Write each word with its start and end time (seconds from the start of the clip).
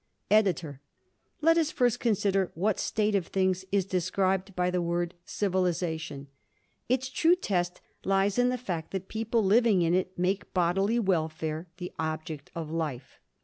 EDITOR: 0.31 0.81
Let 1.41 1.59
us 1.59 1.69
first 1.69 1.99
consider 1.99 2.49
what 2.55 2.79
state 2.79 3.13
of 3.13 3.27
things 3.27 3.65
is 3.71 3.85
described 3.85 4.55
by 4.55 4.71
the 4.71 4.81
word 4.81 5.13
"civilization." 5.25 6.25
Its 6.89 7.07
true 7.07 7.35
test 7.35 7.81
lies 8.03 8.39
in 8.39 8.49
the 8.49 8.57
fact 8.57 8.89
that 8.93 9.09
people 9.09 9.43
living 9.45 9.83
in 9.83 9.93
it 9.93 10.17
make 10.17 10.55
bodily 10.55 10.97
welfare 10.97 11.67
the 11.77 11.91
object 11.99 12.49
of 12.55 12.71
life. 12.71 13.19